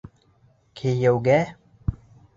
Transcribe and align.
Кейәүгә? 0.81 1.39